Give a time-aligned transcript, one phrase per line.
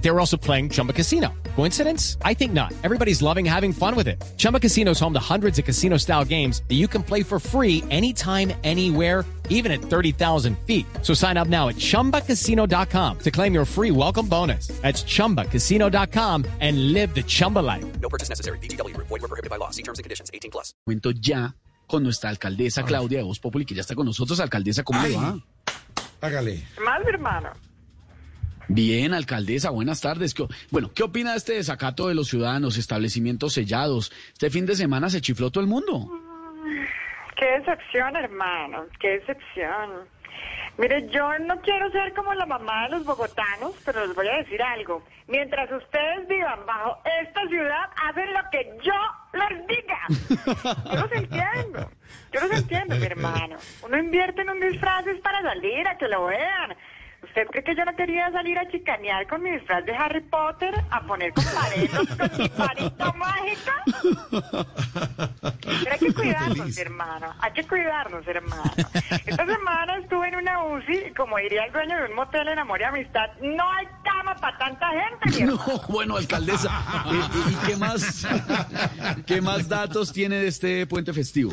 [0.00, 1.28] They were also playing Chumba Casino.
[1.56, 2.16] Coincidence?
[2.24, 2.72] I think not.
[2.82, 4.22] Everybody's loving having fun with it.
[4.36, 7.38] Chumba Casino is home to hundreds of casino style games that you can play for
[7.38, 10.86] free anytime, anywhere, even at 30,000 feet.
[11.02, 14.68] So sign up now at chumbacasino.com to claim your free welcome bonus.
[14.80, 17.84] That's chumbacasino.com and live the Chumba life.
[18.00, 18.58] No purchase necessary.
[18.58, 18.96] BGW.
[18.96, 19.70] Void were prohibited by law.
[19.70, 20.30] See terms and conditions.
[20.32, 20.72] 18 plus.
[20.86, 21.54] momento ya
[21.86, 22.84] con nuestra alcaldesa ah.
[22.84, 24.40] Claudia de Voz Populi, que ya está con nosotros.
[24.40, 25.38] Alcaldesa, ¿cómo le va?
[26.20, 26.64] Hágale.
[26.84, 27.50] Más, hermano.
[28.72, 30.32] Bien, alcaldesa, buenas tardes.
[30.32, 34.12] ¿Qué- bueno, ¿qué opina de este desacato de los ciudadanos, establecimientos sellados?
[34.32, 36.08] Este fin de semana se chifló todo el mundo.
[37.36, 38.84] Qué decepción, hermano.
[39.00, 40.08] Qué decepción.
[40.78, 44.36] Mire, yo no quiero ser como la mamá de los bogotanos, pero les voy a
[44.36, 45.02] decir algo.
[45.26, 48.92] Mientras ustedes vivan bajo esta ciudad, hacen lo que yo
[49.34, 50.84] les diga.
[50.94, 51.90] Yo los entiendo.
[52.32, 53.56] Yo los entiendo, mi hermano.
[53.82, 56.76] Uno invierte en un disfraz para salir, a que lo vean.
[57.30, 60.74] ¿Usted cree que yo no quería salir a chicanear con mi disfraz de Harry Potter?
[60.90, 63.74] ¿A poner compareros con mi varita mágica?
[65.40, 67.34] Pero hay que cuidarnos, hermano.
[67.40, 68.62] Hay que cuidarnos, hermano.
[69.26, 72.58] Esta semana estuve en una UCI y como diría el dueño de un motel en
[72.58, 75.58] Amor y Amistad, no hay cama para tanta gente, mi No,
[75.88, 76.70] bueno, alcaldesa,
[77.06, 78.26] ¿y, y- y qué más,
[79.26, 81.52] qué más datos tiene de este puente festivo?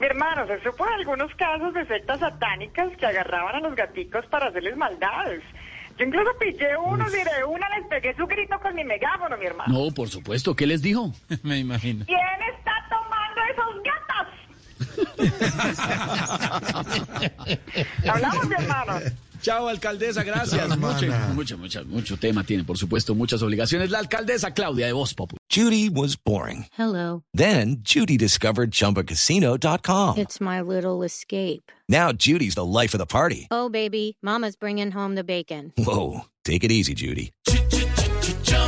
[0.00, 4.24] Mi hermano, se supo de algunos casos de sectas satánicas que agarraban a los gaticos
[4.26, 5.42] para hacerles maldades.
[5.98, 9.46] Yo incluso pillé uno y de una les pegué su grito con mi megáfono, mi
[9.46, 9.72] hermano.
[9.72, 11.12] No, por supuesto, ¿qué les dijo?
[11.42, 12.04] Me imagino.
[12.06, 12.18] ¿Quién
[18.08, 19.00] Hablamos, mi hermano.
[19.42, 20.78] Chao, alcaldesa, gracias.
[20.78, 23.90] Mucho, mucho, mucho, mucho tema tiene, por supuesto, muchas obligaciones.
[23.90, 25.38] La alcaldesa Claudia de Voz Populi.
[25.50, 26.66] Judy was boring.
[26.78, 27.24] Hello.
[27.34, 30.16] Then Judy discovered ChumbaCasino.com.
[30.16, 31.72] It's my little escape.
[31.88, 33.48] Now Judy's the life of the party.
[33.50, 35.72] Oh, baby, Mama's bringing home the bacon.
[35.76, 37.32] Whoa, take it easy, Judy.